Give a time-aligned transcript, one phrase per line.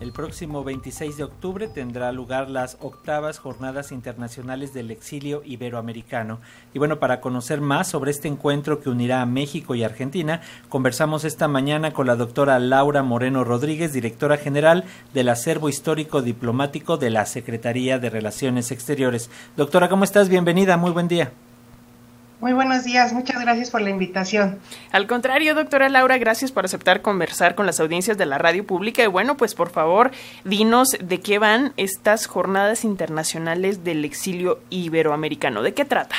[0.00, 6.38] El próximo 26 de octubre tendrá lugar las octavas Jornadas Internacionales del Exilio Iberoamericano.
[6.72, 11.24] Y bueno, para conocer más sobre este encuentro que unirá a México y Argentina, conversamos
[11.24, 14.84] esta mañana con la doctora Laura Moreno Rodríguez, directora general
[15.14, 19.30] del Acervo Histórico Diplomático de la Secretaría de Relaciones Exteriores.
[19.56, 20.28] Doctora, ¿cómo estás?
[20.28, 21.32] Bienvenida, muy buen día.
[22.40, 24.60] Muy buenos días, muchas gracias por la invitación.
[24.92, 29.02] Al contrario, doctora Laura, gracias por aceptar conversar con las audiencias de la radio pública.
[29.02, 30.12] Y bueno, pues por favor,
[30.44, 35.62] dinos de qué van estas jornadas internacionales del exilio iberoamericano.
[35.62, 36.14] ¿De qué trata?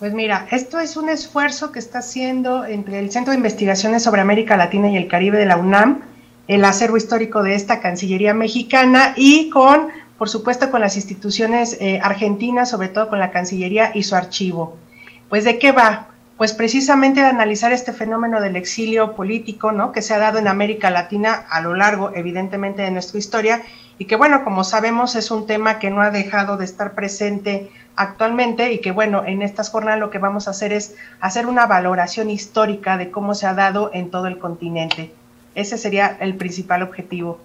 [0.00, 4.20] Pues mira, esto es un esfuerzo que está haciendo entre el Centro de Investigaciones sobre
[4.20, 6.02] América Latina y el Caribe de la UNAM,
[6.46, 9.88] el acervo histórico de esta Cancillería mexicana y con,
[10.18, 14.76] por supuesto, con las instituciones eh, argentinas, sobre todo con la Cancillería y su archivo.
[15.30, 16.08] Pues de qué va?
[16.36, 19.92] Pues precisamente de analizar este fenómeno del exilio político, ¿no?
[19.92, 23.62] Que se ha dado en América Latina a lo largo, evidentemente, de nuestra historia
[23.96, 27.70] y que, bueno, como sabemos, es un tema que no ha dejado de estar presente
[27.94, 31.66] actualmente y que, bueno, en estas jornadas lo que vamos a hacer es hacer una
[31.66, 35.14] valoración histórica de cómo se ha dado en todo el continente.
[35.54, 37.38] Ese sería el principal objetivo.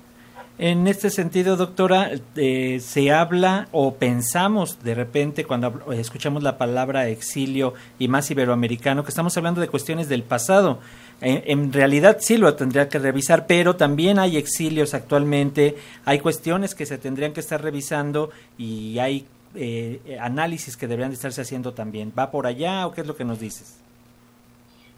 [0.58, 7.10] En este sentido, doctora, eh, se habla o pensamos de repente cuando escuchamos la palabra
[7.10, 10.80] exilio y más iberoamericano que estamos hablando de cuestiones del pasado.
[11.22, 16.86] en realidad sí lo tendría que revisar, pero también hay exilios actualmente, hay cuestiones que
[16.86, 22.12] se tendrían que estar revisando y hay eh, análisis que deberían de estarse haciendo también.
[22.18, 23.78] ¿Va por allá o qué es lo que nos dices?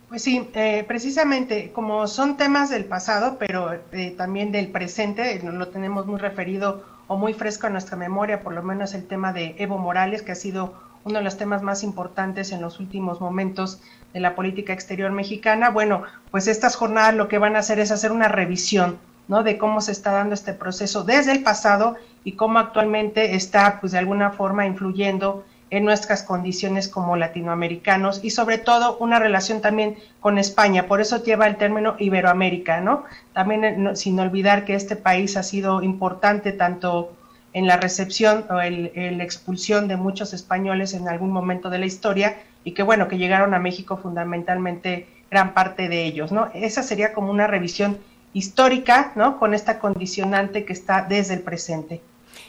[0.09, 5.67] Pues sí, eh, precisamente como son temas del pasado, pero eh, también del presente, lo
[5.67, 9.55] tenemos muy referido o muy fresco en nuestra memoria, por lo menos el tema de
[9.57, 13.81] Evo Morales, que ha sido uno de los temas más importantes en los últimos momentos
[14.13, 15.71] de la política exterior mexicana.
[15.71, 19.43] Bueno, pues estas jornadas lo que van a hacer es hacer una revisión, ¿no?
[19.43, 23.91] De cómo se está dando este proceso desde el pasado y cómo actualmente está, pues
[23.91, 29.97] de alguna forma, influyendo en nuestras condiciones como latinoamericanos y sobre todo una relación también
[30.19, 33.03] con España, por eso lleva el término Iberoamérica, ¿no?
[33.33, 37.11] También eh, sin olvidar que este país ha sido importante tanto
[37.53, 42.37] en la recepción o la expulsión de muchos españoles en algún momento de la historia
[42.63, 46.49] y que bueno, que llegaron a México fundamentalmente gran parte de ellos, ¿no?
[46.53, 47.97] Esa sería como una revisión
[48.33, 49.39] histórica, ¿no?
[49.39, 52.01] Con esta condicionante que está desde el presente.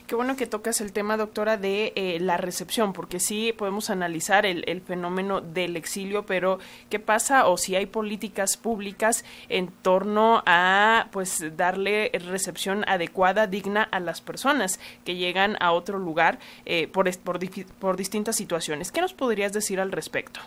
[0.06, 4.46] Qué bueno que tocas el tema, doctora, de eh, la recepción, porque sí podemos analizar
[4.46, 6.58] el, el, fenómeno del exilio, pero
[6.90, 13.82] ¿qué pasa o si hay políticas públicas en torno a pues darle recepción adecuada, digna
[13.82, 17.38] a las personas que llegan a otro lugar eh, por, por,
[17.78, 18.92] por distintas situaciones?
[18.92, 20.40] ¿Qué nos podrías decir al respecto?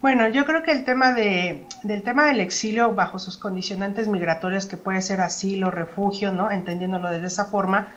[0.00, 4.64] Bueno, yo creo que el tema de, del tema del exilio bajo sus condicionantes migratorias,
[4.64, 6.50] que puede ser asilo, refugio, ¿no?
[6.50, 7.88] Entendiéndolo de esa forma,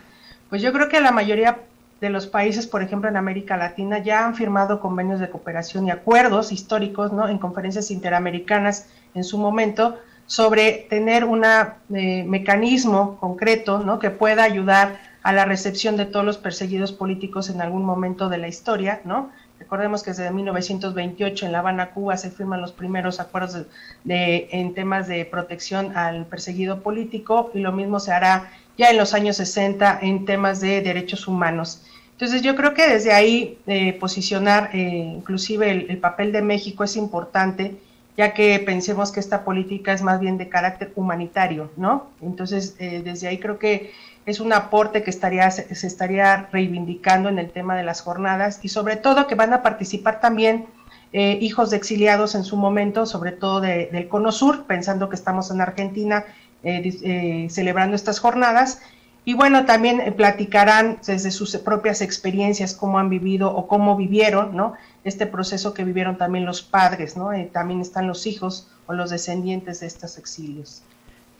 [0.54, 1.62] pues yo creo que la mayoría
[2.00, 5.90] de los países, por ejemplo en América Latina, ya han firmado convenios de cooperación y
[5.90, 7.28] acuerdos históricos, ¿no?
[7.28, 13.98] En conferencias interamericanas en su momento, sobre tener un eh, mecanismo concreto, ¿no?
[13.98, 18.38] Que pueda ayudar a la recepción de todos los perseguidos políticos en algún momento de
[18.38, 19.32] la historia, ¿no?
[19.58, 23.66] Recordemos que desde 1928 en La Habana, Cuba, se firman los primeros acuerdos
[24.04, 28.96] de, en temas de protección al perseguido político y lo mismo se hará ya en
[28.96, 31.82] los años 60 en temas de derechos humanos.
[32.12, 34.78] Entonces yo creo que desde ahí eh, posicionar eh,
[35.16, 37.76] inclusive el, papel de México es importante,
[38.16, 42.06] ya que pensemos que esta política es más bien de carácter humanitario, ¿no?
[42.22, 43.92] Entonces eh, desde ahí creo que
[44.26, 48.68] es un aporte que estaría, se, estaría reivindicando en el tema de las jornadas y
[48.68, 50.66] sobre todo que van a participar también
[51.16, 55.60] hijos de exiliados en su momento, sobre todo del Cono Sur, pensando que estamos en
[55.60, 56.24] Argentina
[56.64, 58.80] eh, eh, celebrando estas jornadas.
[59.26, 64.56] Y bueno, también eh, platicarán desde sus propias experiencias cómo han vivido o cómo vivieron,
[64.56, 64.74] ¿no?
[65.04, 67.30] Este proceso que vivieron también los padres, ¿no?
[67.52, 70.82] también están los hijos o los descendientes de estos exilios.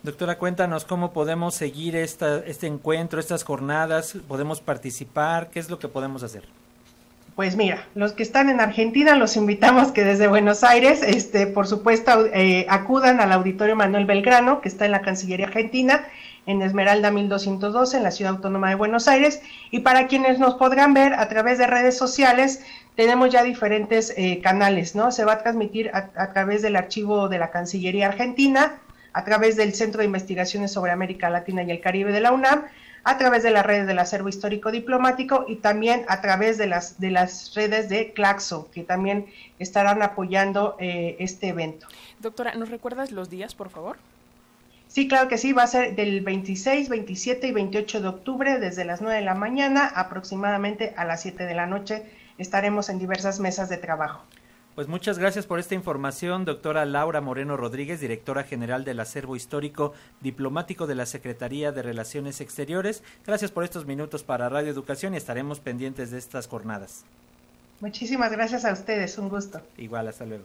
[0.03, 5.79] Doctora, cuéntanos cómo podemos seguir esta, este encuentro, estas jornadas, podemos participar, qué es lo
[5.79, 6.43] que podemos hacer.
[7.35, 11.67] Pues mira, los que están en Argentina los invitamos que desde Buenos Aires, este, por
[11.67, 16.07] supuesto, eh, acudan al Auditorio Manuel Belgrano, que está en la Cancillería Argentina,
[16.45, 19.41] en Esmeralda 1212, en la Ciudad Autónoma de Buenos Aires.
[19.69, 22.63] Y para quienes nos podrán ver a través de redes sociales,
[22.95, 25.11] tenemos ya diferentes eh, canales, ¿no?
[25.11, 28.79] Se va a transmitir a través del archivo de la Cancillería Argentina,
[29.11, 32.63] a través del Centro de Investigaciones sobre América Latina y el Caribe de la UNAM,
[33.05, 36.99] a través de las redes del acervo histórico diplomático y también a través de las,
[36.99, 39.27] de las redes de Claxo, que también
[39.59, 41.87] estarán apoyando eh, este evento.
[42.19, 43.97] Doctora, ¿nos recuerdas los días, por favor?
[44.87, 48.85] Sí, claro que sí, va a ser del 26, 27 y 28 de octubre desde
[48.85, 52.03] las 9 de la mañana aproximadamente a las 7 de la noche.
[52.39, 54.23] Estaremos en diversas mesas de trabajo.
[54.75, 59.93] Pues muchas gracias por esta información, doctora Laura Moreno Rodríguez, directora general del Acervo Histórico
[60.19, 63.01] Diplomático de la Secretaría de Relaciones Exteriores.
[63.25, 67.05] Gracias por estos minutos para Radio Educación y estaremos pendientes de estas jornadas.
[67.79, 69.61] Muchísimas gracias a ustedes, un gusto.
[69.77, 70.43] Igual, hasta luego.